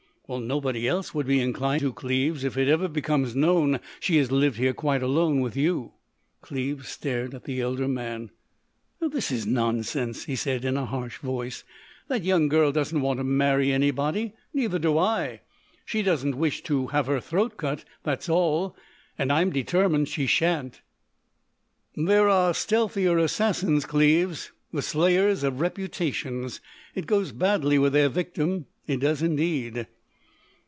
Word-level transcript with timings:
"Well, 0.27 0.39
nobody 0.39 0.87
else 0.87 1.13
would 1.13 1.27
be 1.27 1.41
inclined 1.41 1.81
to, 1.81 1.91
Cleves, 1.91 2.45
if 2.45 2.55
it 2.55 2.69
ever 2.69 2.87
becomes 2.87 3.35
known 3.35 3.81
she 3.99 4.15
has 4.15 4.31
lived 4.31 4.55
here 4.59 4.71
quite 4.73 5.03
alone 5.03 5.41
with 5.41 5.57
you." 5.57 5.91
Cleves 6.41 6.87
stared 6.87 7.33
at 7.35 7.43
the 7.43 7.59
elder 7.59 7.85
man. 7.89 8.29
"This 9.01 9.29
is 9.29 9.45
nonsense," 9.45 10.23
he 10.23 10.37
said 10.37 10.63
in 10.63 10.77
a 10.77 10.85
harsh 10.85 11.17
voice. 11.17 11.65
"That 12.07 12.23
young 12.23 12.47
girl 12.47 12.71
doesn't 12.71 13.01
want 13.01 13.17
to 13.19 13.25
marry 13.25 13.73
anybody. 13.73 14.31
Neither 14.53 14.79
do 14.79 14.97
I. 14.97 15.41
She 15.85 16.01
doesn't 16.01 16.37
wish 16.37 16.63
to 16.63 16.87
have 16.87 17.07
her 17.07 17.19
throat 17.19 17.57
cut, 17.57 17.83
that's 18.03 18.29
all. 18.29 18.73
And 19.17 19.33
I'm 19.33 19.49
determined 19.49 20.07
she 20.07 20.27
shan't." 20.27 20.79
"There 21.93 22.29
are 22.29 22.53
stealthier 22.53 23.17
assassins, 23.17 23.85
Cleves,—the 23.85 24.81
slayers 24.81 25.43
of 25.43 25.59
reputations. 25.59 26.61
It 26.95 27.05
goes 27.05 27.33
badly 27.33 27.77
with 27.77 27.91
their 27.91 28.07
victim. 28.07 28.67
It 28.87 29.01
does 29.01 29.21
indeed." 29.21 29.87